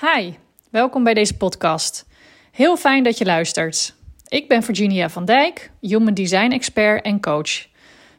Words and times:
Hi, 0.00 0.32
welkom 0.70 1.04
bij 1.04 1.14
deze 1.14 1.36
podcast. 1.36 2.06
Heel 2.50 2.76
fijn 2.76 3.02
dat 3.02 3.18
je 3.18 3.24
luistert. 3.24 3.94
Ik 4.28 4.48
ben 4.48 4.62
Virginia 4.62 5.08
van 5.08 5.24
Dijk, 5.24 5.70
Human 5.80 6.14
Design 6.14 6.50
expert 6.50 7.04
en 7.04 7.20
coach. 7.20 7.66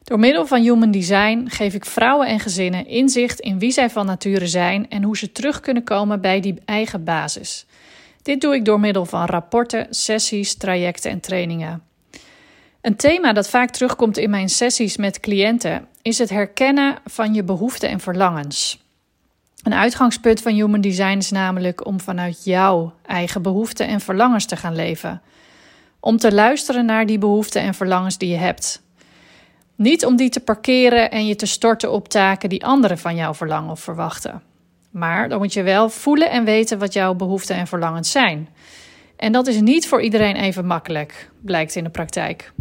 Door 0.03 0.19
middel 0.19 0.45
van 0.45 0.61
Human 0.61 0.91
Design 0.91 1.45
geef 1.47 1.73
ik 1.73 1.85
vrouwen 1.85 2.27
en 2.27 2.39
gezinnen 2.39 2.87
inzicht 2.87 3.39
in 3.39 3.59
wie 3.59 3.71
zij 3.71 3.89
van 3.89 4.05
nature 4.05 4.47
zijn 4.47 4.89
en 4.89 5.03
hoe 5.03 5.17
ze 5.17 5.31
terug 5.31 5.59
kunnen 5.59 5.83
komen 5.83 6.21
bij 6.21 6.39
die 6.39 6.61
eigen 6.65 7.03
basis. 7.03 7.65
Dit 8.21 8.41
doe 8.41 8.55
ik 8.55 8.65
door 8.65 8.79
middel 8.79 9.05
van 9.05 9.25
rapporten, 9.25 9.87
sessies, 9.89 10.55
trajecten 10.55 11.11
en 11.11 11.19
trainingen. 11.19 11.83
Een 12.81 12.95
thema 12.95 13.33
dat 13.33 13.49
vaak 13.49 13.69
terugkomt 13.69 14.17
in 14.17 14.29
mijn 14.29 14.49
sessies 14.49 14.97
met 14.97 15.19
cliënten 15.19 15.87
is 16.01 16.17
het 16.17 16.29
herkennen 16.29 16.97
van 17.05 17.33
je 17.33 17.43
behoeften 17.43 17.89
en 17.89 17.99
verlangens. 17.99 18.79
Een 19.63 19.73
uitgangspunt 19.73 20.41
van 20.41 20.53
Human 20.53 20.81
Design 20.81 21.17
is 21.17 21.31
namelijk 21.31 21.85
om 21.85 21.99
vanuit 21.99 22.43
jouw 22.43 22.93
eigen 23.05 23.41
behoeften 23.41 23.87
en 23.87 23.99
verlangens 23.99 24.45
te 24.45 24.55
gaan 24.55 24.75
leven. 24.75 25.21
Om 25.99 26.17
te 26.17 26.33
luisteren 26.33 26.85
naar 26.85 27.05
die 27.05 27.17
behoeften 27.17 27.61
en 27.61 27.73
verlangens 27.73 28.17
die 28.17 28.29
je 28.29 28.37
hebt. 28.37 28.81
Niet 29.75 30.05
om 30.05 30.15
die 30.15 30.29
te 30.29 30.39
parkeren 30.39 31.11
en 31.11 31.27
je 31.27 31.35
te 31.35 31.45
storten 31.45 31.91
op 31.91 32.07
taken 32.07 32.49
die 32.49 32.65
anderen 32.65 32.97
van 32.97 33.15
jou 33.15 33.35
verlangen 33.35 33.71
of 33.71 33.79
verwachten. 33.79 34.41
Maar 34.91 35.29
dan 35.29 35.37
moet 35.37 35.53
je 35.53 35.63
wel 35.63 35.89
voelen 35.89 36.29
en 36.29 36.43
weten 36.43 36.79
wat 36.79 36.93
jouw 36.93 37.13
behoeften 37.13 37.55
en 37.55 37.67
verlangens 37.67 38.11
zijn. 38.11 38.49
En 39.15 39.31
dat 39.31 39.47
is 39.47 39.59
niet 39.59 39.87
voor 39.87 40.01
iedereen 40.01 40.35
even 40.35 40.65
makkelijk, 40.65 41.29
blijkt 41.41 41.75
in 41.75 41.83
de 41.83 41.89
praktijk. 41.89 42.53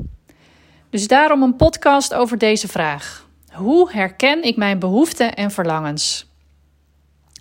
Dus 0.91 1.08
daarom 1.08 1.42
een 1.42 1.56
podcast 1.56 2.14
over 2.14 2.38
deze 2.38 2.69
vraag. 2.69 3.28
Hoe 3.52 3.92
herken 3.92 4.42
ik 4.42 4.56
mijn 4.56 4.78
behoeften 4.78 5.34
en 5.34 5.50
verlangens? 5.50 6.30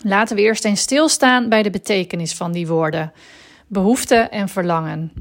Laten 0.02 0.36
we 0.36 0.42
eerst 0.42 0.64
eens 0.64 0.80
stilstaan 0.80 1.48
bij 1.48 1.62
de 1.62 1.70
betekenis 1.70 2.34
van 2.34 2.52
die 2.52 2.66
woorden: 2.66 3.12
behoefte 3.66 4.14
en 4.14 4.48
verlangen. 4.48 5.12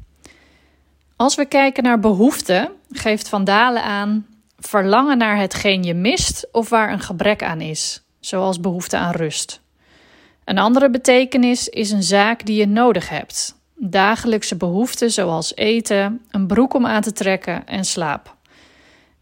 Als 1.16 1.36
we 1.36 1.46
kijken 1.46 1.84
naar 1.84 2.00
behoefte, 2.00 2.72
geeft 2.92 3.30
Van 3.30 3.44
Dalen 3.44 3.84
aan 3.84 4.26
verlangen 4.60 5.18
naar 5.18 5.38
hetgeen 5.38 5.84
je 5.84 5.94
mist 5.94 6.48
of 6.52 6.70
waar 6.70 6.92
een 6.92 7.00
gebrek 7.00 7.44
aan 7.44 7.62
is, 7.62 8.02
zoals 8.20 8.60
behoefte 8.60 8.98
aan 8.98 9.12
rust. 9.14 9.62
Een 10.46 10.58
andere 10.58 10.90
betekenis 10.90 11.70
is 11.70 11.92
een 11.92 12.04
zaak 12.04 12.46
die 12.46 12.60
je 12.60 12.68
nodig 12.68 13.10
hebt. 13.10 13.56
Dagelijkse 13.76 14.56
behoeften 14.56 15.12
zoals 15.12 15.56
eten, 15.56 16.22
een 16.32 16.48
broek 16.48 16.74
om 16.74 16.86
aan 16.86 17.02
te 17.02 17.12
trekken 17.12 17.68
en 17.68 17.86
slaap. 17.86 18.36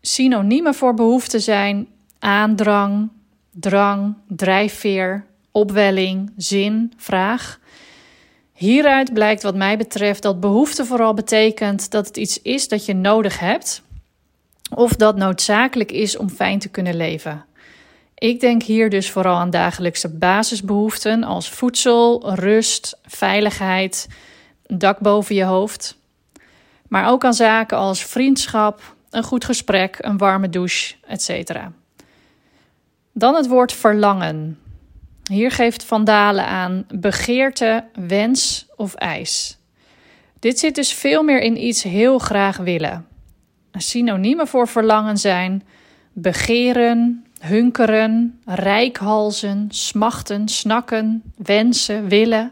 Synoniemen 0.02 0.74
voor 0.74 0.94
behoefte 0.94 1.40
zijn 1.40 1.88
aandrang, 2.20 3.10
drang, 3.52 4.16
drijfveer, 4.28 5.26
opwelling, 5.52 6.34
zin, 6.38 6.94
vraag. 6.98 7.60
Hieruit 8.54 9.14
blijkt 9.14 9.44
wat 9.44 9.56
mij 9.56 9.78
betreft 9.78 10.22
dat 10.22 10.40
behoefte 10.40 10.86
vooral 10.86 11.14
betekent 11.14 11.92
dat 11.92 12.08
het 12.08 12.18
iets 12.18 12.42
is 12.42 12.68
dat 12.68 12.86
je 12.86 12.94
nodig 12.94 13.40
hebt 13.40 13.82
of 14.76 14.92
dat 14.92 15.16
noodzakelijk 15.16 15.92
is 15.92 16.18
om 16.18 16.30
fijn 16.30 16.60
te 16.60 16.70
kunnen 16.70 16.96
leven. 16.96 17.46
Ik 18.16 18.40
denk 18.40 18.64
hier 18.64 18.90
dus 18.90 19.12
vooral 19.12 19.36
aan 19.36 19.50
dagelijkse 19.50 20.10
basisbehoeften 20.10 21.24
als 21.24 21.50
voedsel, 21.50 22.34
rust, 22.36 22.98
veiligheid, 23.06 24.08
een 24.66 24.78
dak 24.78 25.00
boven 25.00 25.36
je 25.36 25.44
hoofd. 25.44 25.98
Maar 26.88 27.10
ook 27.10 27.26
aan 27.26 27.34
zaken 27.34 27.78
als 27.78 28.06
vriendschap, 28.06 28.96
een 29.10 29.24
goed 29.24 29.46
gesprek, 29.46 29.98
een 30.00 30.18
warme 30.18 30.50
douche, 30.50 30.96
etc. 31.08 31.60
Dan 33.12 33.36
het 33.36 33.48
woord 33.48 33.74
verlangen. 33.74 34.60
Hier 35.28 35.52
geeft 35.52 35.84
Van 35.84 36.04
Dalen 36.04 36.46
aan 36.46 36.86
begeerte, 36.88 37.84
wens 38.08 38.66
of 38.76 38.94
eis. 38.94 39.58
Dit 40.40 40.60
zit 40.60 40.76
dus 40.76 40.94
veel 40.94 41.24
meer 41.24 41.42
in 41.42 41.66
iets 41.66 41.84
heel 41.84 42.20
graag 42.20 42.58
willen. 42.58 43.08
Synoniemen 43.72 44.48
voor 44.48 44.68
verlangen 44.68 45.18
zijn 45.18 45.64
begeren, 46.14 47.26
hunkeren, 47.40 48.40
rijkhalzen, 48.46 49.68
smachten, 49.70 50.48
snakken, 50.48 51.24
wensen, 51.36 52.08
willen. 52.08 52.52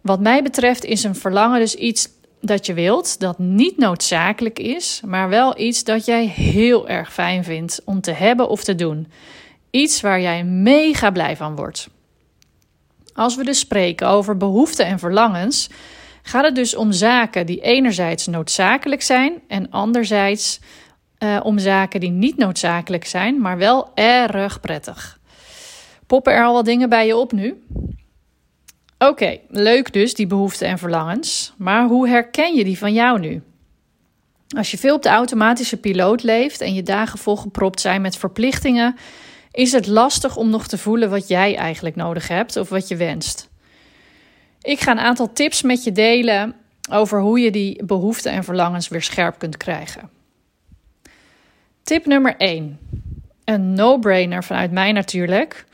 Wat 0.00 0.20
mij 0.20 0.42
betreft 0.42 0.84
is 0.84 1.04
een 1.04 1.14
verlangen 1.14 1.60
dus 1.60 1.74
iets 1.74 2.08
dat 2.40 2.66
je 2.66 2.74
wilt, 2.74 3.20
dat 3.20 3.38
niet 3.38 3.78
noodzakelijk 3.78 4.58
is, 4.58 5.00
maar 5.04 5.28
wel 5.28 5.58
iets 5.60 5.84
dat 5.84 6.04
jij 6.04 6.26
heel 6.26 6.88
erg 6.88 7.12
fijn 7.12 7.44
vindt 7.44 7.80
om 7.84 8.00
te 8.00 8.12
hebben 8.12 8.48
of 8.48 8.64
te 8.64 8.74
doen. 8.74 9.06
Iets 9.74 10.00
waar 10.00 10.20
jij 10.20 10.44
mega 10.44 11.10
blij 11.10 11.36
van 11.36 11.56
wordt. 11.56 11.88
Als 13.14 13.36
we 13.36 13.44
dus 13.44 13.58
spreken 13.58 14.08
over 14.08 14.36
behoeften 14.36 14.86
en 14.86 14.98
verlangens, 14.98 15.70
gaat 16.22 16.44
het 16.44 16.54
dus 16.54 16.74
om 16.74 16.92
zaken 16.92 17.46
die 17.46 17.60
enerzijds 17.60 18.26
noodzakelijk 18.26 19.02
zijn 19.02 19.42
en 19.48 19.70
anderzijds 19.70 20.60
uh, 21.18 21.40
om 21.42 21.58
zaken 21.58 22.00
die 22.00 22.10
niet 22.10 22.36
noodzakelijk 22.36 23.06
zijn, 23.06 23.40
maar 23.40 23.58
wel 23.58 23.90
erg 23.94 24.60
prettig. 24.60 25.18
Poppen 26.06 26.32
er 26.32 26.44
al 26.44 26.52
wat 26.52 26.64
dingen 26.64 26.88
bij 26.88 27.06
je 27.06 27.16
op 27.16 27.32
nu? 27.32 27.62
Oké, 28.98 29.38
leuk 29.48 29.92
dus, 29.92 30.14
die 30.14 30.26
behoeften 30.26 30.68
en 30.68 30.78
verlangens. 30.78 31.54
Maar 31.56 31.86
hoe 31.86 32.08
herken 32.08 32.54
je 32.54 32.64
die 32.64 32.78
van 32.78 32.92
jou 32.92 33.20
nu? 33.20 33.42
Als 34.56 34.70
je 34.70 34.78
veel 34.78 34.94
op 34.94 35.02
de 35.02 35.08
automatische 35.08 35.76
piloot 35.76 36.22
leeft 36.22 36.60
en 36.60 36.74
je 36.74 36.82
dagen 36.82 37.18
volgepropt 37.18 37.80
zijn 37.80 38.02
met 38.02 38.16
verplichtingen, 38.16 38.96
is 39.54 39.72
het 39.72 39.86
lastig 39.86 40.36
om 40.36 40.50
nog 40.50 40.66
te 40.66 40.78
voelen 40.78 41.10
wat 41.10 41.28
jij 41.28 41.56
eigenlijk 41.56 41.96
nodig 41.96 42.28
hebt 42.28 42.56
of 42.56 42.68
wat 42.68 42.88
je 42.88 42.96
wenst. 42.96 43.48
Ik 44.62 44.80
ga 44.80 44.90
een 44.90 44.98
aantal 44.98 45.32
tips 45.32 45.62
met 45.62 45.84
je 45.84 45.92
delen 45.92 46.54
over 46.90 47.20
hoe 47.20 47.40
je 47.40 47.50
die 47.50 47.84
behoeften 47.84 48.32
en 48.32 48.44
verlangens 48.44 48.88
weer 48.88 49.02
scherp 49.02 49.38
kunt 49.38 49.56
krijgen. 49.56 50.10
Tip 51.82 52.06
nummer 52.06 52.36
1. 52.36 52.78
Een 53.44 53.72
no-brainer 53.72 54.44
vanuit 54.44 54.70
mij 54.70 54.92
natuurlijk. 54.92 55.64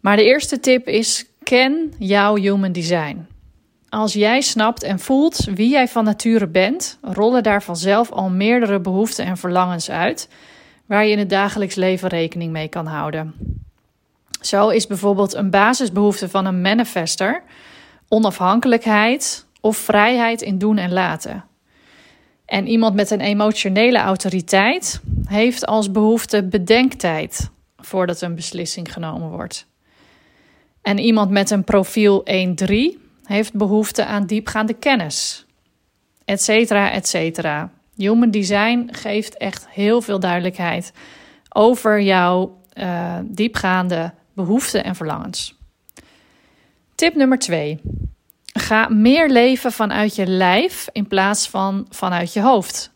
Maar 0.00 0.16
de 0.16 0.24
eerste 0.24 0.60
tip 0.60 0.88
is: 0.88 1.24
ken 1.42 1.92
jouw 1.98 2.36
human 2.36 2.72
design. 2.72 3.26
Als 3.88 4.12
jij 4.12 4.40
snapt 4.40 4.82
en 4.82 4.98
voelt 4.98 5.44
wie 5.54 5.68
jij 5.68 5.88
van 5.88 6.04
nature 6.04 6.46
bent, 6.46 6.98
rollen 7.02 7.42
daar 7.42 7.62
vanzelf 7.62 8.10
al 8.10 8.30
meerdere 8.30 8.80
behoeften 8.80 9.24
en 9.24 9.36
verlangens 9.36 9.90
uit 9.90 10.28
waar 10.86 11.04
je 11.04 11.12
in 11.12 11.18
het 11.18 11.30
dagelijks 11.30 11.74
leven 11.74 12.08
rekening 12.08 12.52
mee 12.52 12.68
kan 12.68 12.86
houden. 12.86 13.34
Zo 14.40 14.68
is 14.68 14.86
bijvoorbeeld 14.86 15.34
een 15.34 15.50
basisbehoefte 15.50 16.28
van 16.28 16.46
een 16.46 16.60
manifester 16.60 17.42
onafhankelijkheid 18.08 19.46
of 19.60 19.76
vrijheid 19.76 20.42
in 20.42 20.58
doen 20.58 20.78
en 20.78 20.92
laten. 20.92 21.44
En 22.44 22.66
iemand 22.66 22.94
met 22.94 23.10
een 23.10 23.20
emotionele 23.20 23.98
autoriteit 23.98 25.00
heeft 25.24 25.66
als 25.66 25.90
behoefte 25.90 26.44
bedenktijd 26.44 27.50
voordat 27.76 28.20
een 28.20 28.34
beslissing 28.34 28.92
genomen 28.92 29.30
wordt. 29.30 29.66
En 30.82 30.98
iemand 30.98 31.30
met 31.30 31.50
een 31.50 31.64
profiel 31.64 32.24
1-3 32.94 32.98
heeft 33.24 33.52
behoefte 33.52 34.04
aan 34.04 34.26
diepgaande 34.26 34.74
kennis, 34.74 35.46
etcetera, 36.24 36.90
etcetera. 36.90 37.70
Human 37.96 38.30
Design 38.30 38.88
geeft 38.90 39.36
echt 39.36 39.66
heel 39.70 40.02
veel 40.02 40.20
duidelijkheid 40.20 40.92
over 41.48 42.00
jouw 42.00 42.60
uh, 42.74 43.18
diepgaande 43.24 44.12
behoeften 44.34 44.84
en 44.84 44.94
verlangens. 44.94 45.54
Tip 46.94 47.14
nummer 47.14 47.38
2. 47.38 47.80
Ga 48.52 48.88
meer 48.88 49.28
leven 49.28 49.72
vanuit 49.72 50.14
je 50.14 50.26
lijf 50.26 50.88
in 50.92 51.06
plaats 51.06 51.48
van 51.48 51.86
vanuit 51.90 52.32
je 52.32 52.40
hoofd. 52.40 52.94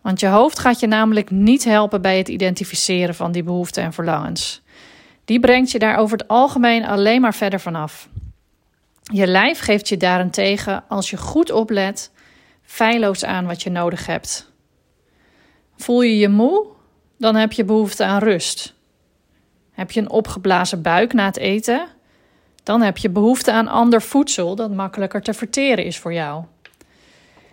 Want 0.00 0.20
je 0.20 0.26
hoofd 0.26 0.58
gaat 0.58 0.80
je 0.80 0.86
namelijk 0.86 1.30
niet 1.30 1.64
helpen 1.64 2.02
bij 2.02 2.18
het 2.18 2.28
identificeren 2.28 3.14
van 3.14 3.32
die 3.32 3.42
behoeften 3.42 3.82
en 3.82 3.92
verlangens. 3.92 4.62
Die 5.24 5.40
brengt 5.40 5.70
je 5.70 5.78
daar 5.78 5.96
over 5.96 6.18
het 6.18 6.28
algemeen 6.28 6.84
alleen 6.84 7.20
maar 7.20 7.34
verder 7.34 7.60
vanaf. 7.60 8.08
Je 9.02 9.26
lijf 9.26 9.58
geeft 9.58 9.88
je 9.88 9.96
daarentegen, 9.96 10.84
als 10.88 11.10
je 11.10 11.16
goed 11.16 11.52
oplet, 11.52 12.10
feilloos 12.70 13.24
aan 13.24 13.46
wat 13.46 13.62
je 13.62 13.70
nodig 13.70 14.06
hebt. 14.06 14.52
Voel 15.76 16.02
je 16.02 16.18
je 16.18 16.28
moe? 16.28 16.66
Dan 17.18 17.34
heb 17.34 17.52
je 17.52 17.64
behoefte 17.64 18.04
aan 18.04 18.18
rust. 18.18 18.74
Heb 19.70 19.90
je 19.90 20.00
een 20.00 20.10
opgeblazen 20.10 20.82
buik 20.82 21.12
na 21.12 21.24
het 21.24 21.36
eten? 21.36 21.88
Dan 22.62 22.82
heb 22.82 22.96
je 22.96 23.10
behoefte 23.10 23.52
aan 23.52 23.68
ander 23.68 24.02
voedsel 24.02 24.54
dat 24.54 24.70
makkelijker 24.70 25.22
te 25.22 25.34
verteren 25.34 25.84
is 25.84 25.98
voor 25.98 26.12
jou. 26.12 26.44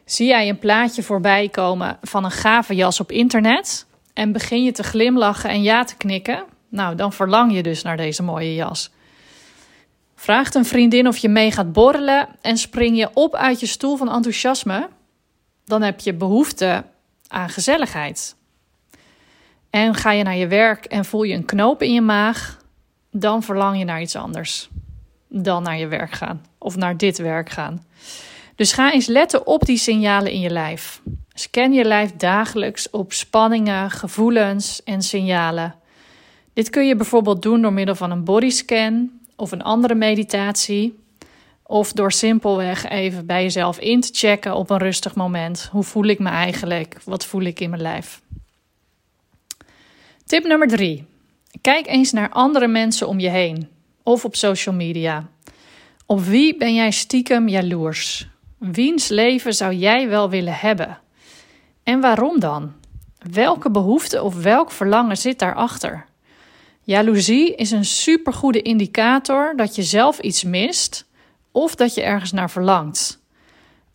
Zie 0.06 0.28
jij 0.28 0.50
een 0.50 0.60
plaatje 0.60 1.04
voorbij 1.04 1.50
komen 1.50 1.98
van 2.02 2.24
een 2.24 2.32
gave 2.32 2.76
jas 2.76 3.00
op 3.00 3.12
internet 3.12 3.86
en 4.14 4.32
begin 4.32 4.64
je 4.64 4.72
te 4.72 4.84
glimlachen 4.84 5.50
en 5.50 5.62
ja 5.62 5.84
te 5.84 5.96
knikken? 5.96 6.44
Nou, 6.70 6.96
dan 6.96 7.14
verlang 7.14 7.54
je 7.54 7.64
dus 7.64 7.84
naar 7.84 7.98
deze 7.98 8.24
mooie 8.24 8.56
jas. 8.56 8.92
Vraagt 10.16 10.56
een 10.56 10.66
vriendin 10.66 11.08
of 11.08 11.18
je 11.18 11.30
mee 11.30 11.52
gaat 11.52 11.74
borrelen 11.74 12.28
en 12.42 12.58
spring 12.58 12.98
je 12.98 13.10
op 13.14 13.36
uit 13.36 13.60
je 13.60 13.66
stoel 13.66 13.98
van 13.98 14.12
enthousiasme? 14.12 14.90
Dan 15.68 15.82
heb 15.82 16.00
je 16.00 16.14
behoefte 16.14 16.84
aan 17.28 17.50
gezelligheid. 17.50 18.36
En 19.70 19.96
ga 19.96 20.12
je 20.12 20.24
naar 20.24 20.36
je 20.36 20.48
werk 20.48 20.86
en 20.86 21.06
voel 21.06 21.24
je 21.24 21.34
een 21.34 21.46
knoop 21.46 21.82
in 21.82 21.94
je 21.94 22.02
maag? 22.02 22.58
Dan 23.12 23.44
verlang 23.44 23.78
je 23.78 23.86
naar 23.86 24.02
iets 24.02 24.16
anders. 24.16 24.70
dan 25.30 25.64
naar 25.64 25.78
je 25.78 25.88
werk 25.88 26.12
gaan 26.12 26.46
of 26.58 26.76
naar 26.76 26.98
dit 26.98 27.18
werk 27.18 27.50
gaan. 27.50 27.86
Dus 28.56 28.72
ga 28.72 28.92
eens 28.92 29.06
letten 29.06 29.48
op 29.48 29.66
die 29.66 29.78
signalen 29.78 30.32
in 30.32 30.40
je 30.40 30.50
lijf. 30.50 31.02
Scan 31.34 31.74
je 31.74 31.84
lijf 31.84 32.12
dagelijks 32.16 32.90
op 32.90 33.14
spanningen, 33.14 33.92
gevoelens 33.92 34.84
en 34.84 35.02
signalen. 35.02 35.76
Dit 36.54 36.70
kun 36.70 36.88
je 36.88 36.96
bijvoorbeeld 36.96 37.42
doen 37.42 37.62
door 37.62 37.74
middel 37.74 37.96
van 37.96 38.12
een 38.12 38.24
bodyscan 38.24 39.10
of 39.36 39.52
een 39.52 39.64
andere 39.64 39.96
meditatie. 39.96 41.00
Of 41.68 41.92
door 41.92 42.12
simpelweg 42.12 42.90
even 42.90 43.26
bij 43.26 43.44
jezelf 43.44 43.80
in 43.80 44.02
te 44.02 44.10
checken 44.12 44.56
op 44.56 44.70
een 44.70 44.78
rustig 44.78 45.16
moment. 45.16 45.70
Hoe 45.72 45.84
voel 45.84 46.06
ik 46.06 46.20
me 46.20 46.30
eigenlijk? 46.30 46.98
Wat 47.04 47.26
voel 47.26 47.42
ik 47.42 47.60
in 47.60 47.70
mijn 47.70 47.82
lijf? 47.82 48.22
Tip 50.26 50.44
nummer 50.44 50.68
drie. 50.68 51.06
Kijk 51.62 51.88
eens 51.88 52.12
naar 52.12 52.30
andere 52.30 52.68
mensen 52.68 53.08
om 53.08 53.20
je 53.20 53.30
heen 53.30 53.70
of 54.04 54.26
op 54.26 54.36
social 54.36 54.76
media. 54.76 55.30
Op 56.06 56.24
wie 56.24 56.58
ben 56.58 56.74
jij 56.74 56.92
stiekem 56.92 57.48
jaloers? 57.48 58.28
Wiens 58.58 59.08
leven 59.08 59.54
zou 59.54 59.74
jij 59.74 60.10
wel 60.10 60.30
willen 60.30 60.54
hebben? 60.56 61.00
En 61.84 62.02
waarom 62.02 62.40
dan? 62.40 62.74
Welke 63.32 63.72
behoefte 63.72 64.24
of 64.24 64.36
welk 64.42 64.72
verlangen 64.72 65.18
zit 65.18 65.40
daarachter? 65.40 66.06
Jaloezie 66.84 67.56
is 67.56 67.72
een 67.72 67.86
supergoede 67.86 68.62
indicator 68.62 69.54
dat 69.56 69.76
je 69.76 69.84
zelf 69.84 70.20
iets 70.20 70.44
mist 70.44 71.07
of 71.58 71.76
dat 71.76 71.94
je 71.94 72.02
ergens 72.02 72.32
naar 72.32 72.50
verlangt. 72.50 73.20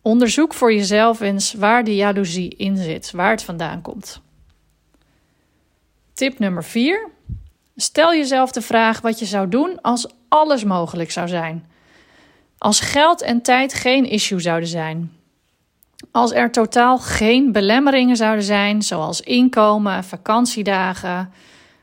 Onderzoek 0.01 0.53
voor 0.53 0.73
jezelf 0.73 1.21
eens 1.21 1.53
waar 1.53 1.83
die 1.83 1.95
jaloezie 1.95 2.55
in 2.55 2.77
zit, 2.77 3.11
waar 3.11 3.29
het 3.29 3.43
vandaan 3.43 3.81
komt. 3.81 4.21
Tip 6.13 6.39
nummer 6.39 6.63
4. 6.63 7.09
Stel 7.75 8.13
jezelf 8.13 8.51
de 8.51 8.61
vraag 8.61 9.01
wat 9.01 9.19
je 9.19 9.25
zou 9.25 9.49
doen 9.49 9.81
als 9.81 10.07
alles 10.27 10.63
mogelijk 10.63 11.11
zou 11.11 11.27
zijn. 11.27 11.65
Als 12.57 12.79
geld 12.79 13.21
en 13.21 13.41
tijd 13.41 13.73
geen 13.73 14.05
issue 14.05 14.39
zouden 14.39 14.69
zijn. 14.69 15.11
Als 16.11 16.31
er 16.31 16.51
totaal 16.51 16.97
geen 16.97 17.51
belemmeringen 17.51 18.15
zouden 18.15 18.43
zijn, 18.43 18.81
zoals 18.81 19.21
inkomen, 19.21 20.03
vakantiedagen, 20.03 21.31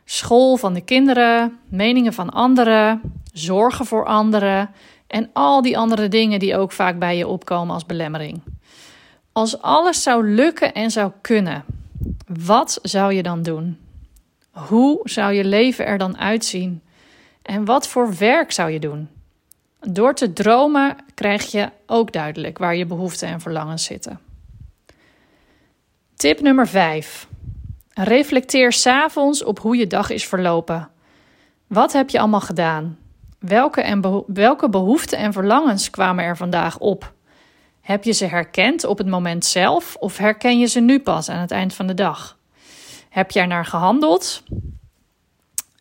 school 0.05 0.57
van 0.57 0.75
de 0.75 0.81
kinderen, 0.81 1.59
meningen 1.69 2.13
van 2.13 2.31
anderen, 2.31 3.01
zorgen 3.33 3.87
voor 3.87 4.07
anderen 4.07 4.71
en 5.11 5.31
al 5.33 5.63
die 5.63 5.79
andere 5.79 6.09
dingen 6.09 6.39
die 6.39 6.57
ook 6.57 6.73
vaak 6.73 6.99
bij 6.99 7.17
je 7.17 7.27
opkomen 7.27 7.75
als 7.75 7.87
belemmering. 7.87 8.43
Als 9.33 9.63
alles 9.63 10.03
zou 10.03 10.35
lukken 10.35 10.75
en 10.75 10.91
zou 10.91 11.13
kunnen, 11.21 11.65
wat 12.27 12.79
zou 12.83 13.13
je 13.13 13.23
dan 13.23 13.43
doen? 13.43 13.79
Hoe 14.51 15.01
zou 15.05 15.33
je 15.33 15.45
leven 15.45 15.87
er 15.87 15.99
dan 15.99 16.19
uitzien? 16.19 16.83
En 17.43 17.65
wat 17.65 17.89
voor 17.89 18.17
werk 18.19 18.53
zou 18.53 18.71
je 18.71 18.81
doen? 18.81 19.09
Door 19.81 20.15
te 20.15 20.33
dromen 20.33 20.97
krijg 21.15 21.51
je 21.51 21.71
ook 21.87 22.13
duidelijk 22.13 22.59
waar 22.59 22.77
je 22.77 22.87
behoeften 22.87 23.29
en 23.29 23.41
verlangens 23.41 23.85
zitten. 23.85 24.21
Tip 26.17 26.41
nummer 26.41 26.69
5. 26.69 27.29
Reflecteer 27.95 28.73
s'avonds 28.73 29.45
op 29.45 29.59
hoe 29.59 29.77
je 29.77 29.87
dag 29.87 30.11
is 30.11 30.27
verlopen. 30.27 30.89
Wat 31.67 31.93
heb 31.93 32.11
je 32.11 32.19
allemaal 32.19 32.41
gedaan? 32.41 32.99
Welke, 33.41 33.81
en 33.81 34.25
welke 34.27 34.69
behoeften 34.69 35.19
en 35.19 35.33
verlangens 35.33 35.91
kwamen 35.91 36.25
er 36.25 36.37
vandaag 36.37 36.79
op? 36.79 37.13
Heb 37.81 38.05
je 38.05 38.13
ze 38.13 38.27
herkend 38.27 38.85
op 38.85 38.99
het 38.99 39.07
moment 39.07 39.45
zelf 39.45 39.97
of 39.97 40.17
herken 40.17 40.59
je 40.59 40.67
ze 40.67 40.81
nu 40.81 41.01
pas 41.01 41.29
aan 41.29 41.41
het 41.41 41.51
eind 41.51 41.75
van 41.75 41.87
de 41.87 41.95
dag? 41.95 42.39
Heb 43.09 43.31
je 43.31 43.41
er 43.41 43.47
naar 43.47 43.65
gehandeld? 43.65 44.43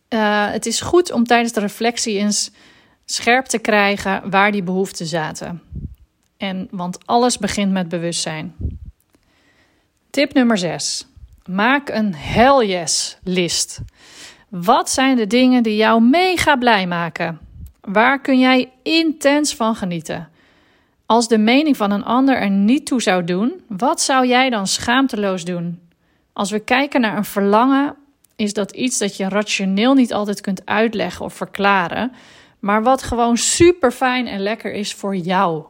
Uh, 0.08 0.50
het 0.50 0.66
is 0.66 0.80
goed 0.80 1.12
om 1.12 1.24
tijdens 1.24 1.52
de 1.52 1.60
reflectie 1.60 2.18
eens 2.18 2.50
scherp 3.04 3.44
te 3.44 3.58
krijgen 3.58 4.30
waar 4.30 4.52
die 4.52 4.62
behoeften 4.62 5.06
zaten. 5.06 5.62
En, 6.36 6.68
want 6.70 7.06
alles 7.06 7.38
begint 7.38 7.72
met 7.72 7.88
bewustzijn. 7.88 8.54
Tip 10.10 10.32
nummer 10.32 10.58
6. 10.58 11.06
Maak 11.44 11.88
een 11.88 12.14
hell 12.14 12.66
yes 12.66 13.18
list. 13.22 13.80
Wat 14.48 14.90
zijn 14.90 15.16
de 15.16 15.26
dingen 15.26 15.62
die 15.62 15.76
jou 15.76 16.02
mega 16.02 16.56
blij 16.56 16.86
maken? 16.86 17.49
Waar 17.80 18.20
kun 18.20 18.38
jij 18.38 18.72
intens 18.82 19.54
van 19.54 19.74
genieten? 19.74 20.28
Als 21.06 21.28
de 21.28 21.38
mening 21.38 21.76
van 21.76 21.90
een 21.90 22.04
ander 22.04 22.36
er 22.36 22.50
niet 22.50 22.86
toe 22.86 23.02
zou 23.02 23.24
doen, 23.24 23.60
wat 23.68 24.00
zou 24.00 24.26
jij 24.26 24.50
dan 24.50 24.66
schaamteloos 24.66 25.44
doen? 25.44 25.80
Als 26.32 26.50
we 26.50 26.58
kijken 26.58 27.00
naar 27.00 27.16
een 27.16 27.24
verlangen, 27.24 27.96
is 28.36 28.52
dat 28.52 28.70
iets 28.70 28.98
dat 28.98 29.16
je 29.16 29.28
rationeel 29.28 29.94
niet 29.94 30.12
altijd 30.12 30.40
kunt 30.40 30.66
uitleggen 30.66 31.24
of 31.24 31.34
verklaren, 31.34 32.12
maar 32.58 32.82
wat 32.82 33.02
gewoon 33.02 33.36
super 33.36 33.92
fijn 33.92 34.26
en 34.26 34.40
lekker 34.40 34.72
is 34.72 34.94
voor 34.94 35.16
jou. 35.16 35.64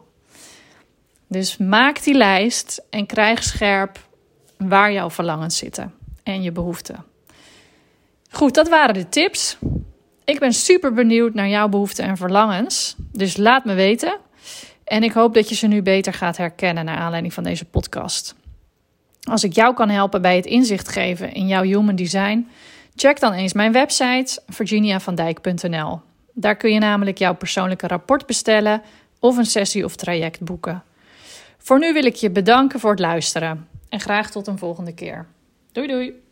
Dus 1.27 1.57
maak 1.57 2.03
die 2.03 2.15
lijst 2.15 2.83
en 2.91 3.07
krijg 3.07 3.43
scherp 3.43 3.99
waar 4.57 4.93
jouw 4.93 5.11
verlangens 5.11 5.57
zitten 5.57 5.95
en 6.23 6.43
je 6.43 6.53
behoeften. 6.53 7.05
Goed, 8.31 8.55
dat 8.55 8.69
waren 8.69 8.95
de 8.95 9.09
tips. 9.09 9.59
Ik 10.31 10.39
ben 10.39 10.53
super 10.53 10.93
benieuwd 10.93 11.35
naar 11.35 11.49
jouw 11.49 11.69
behoeften 11.69 12.05
en 12.05 12.17
verlangens. 12.17 12.97
Dus 13.13 13.37
laat 13.37 13.65
me 13.65 13.75
weten. 13.75 14.17
En 14.85 15.03
ik 15.03 15.13
hoop 15.13 15.35
dat 15.35 15.49
je 15.49 15.55
ze 15.55 15.67
nu 15.67 15.83
beter 15.83 16.13
gaat 16.13 16.37
herkennen 16.37 16.85
naar 16.85 16.97
aanleiding 16.97 17.35
van 17.35 17.45
deze 17.45 17.65
podcast. 17.65 18.35
Als 19.21 19.45
ik 19.45 19.53
jou 19.53 19.75
kan 19.75 19.89
helpen 19.89 20.23
bij 20.23 20.37
het 20.37 20.47
inzicht 20.47 20.89
geven 20.89 21.33
in 21.33 21.47
jouw 21.47 21.63
human 21.63 21.97
design, 21.97 22.49
check 22.95 23.21
dan 23.21 23.33
eens 23.33 23.53
mijn 23.53 23.73
website 23.73 24.43
virginiavandijk.nl. 24.49 26.01
Daar 26.33 26.57
kun 26.57 26.73
je 26.73 26.79
namelijk 26.79 27.19
jouw 27.19 27.35
persoonlijke 27.35 27.87
rapport 27.87 28.27
bestellen 28.27 28.83
of 29.19 29.37
een 29.37 29.47
sessie 29.47 29.85
of 29.85 29.97
traject 29.97 30.41
boeken. 30.41 30.83
Voor 31.59 31.79
nu 31.79 31.93
wil 31.93 32.05
ik 32.05 32.15
je 32.15 32.31
bedanken 32.31 32.81
voor 32.81 32.91
het 32.91 33.01
luisteren 33.01 33.69
en 33.89 34.01
graag 34.01 34.31
tot 34.31 34.47
een 34.47 34.59
volgende 34.59 34.95
keer. 34.95 35.27
Doei 35.73 35.87
doei! 35.87 36.30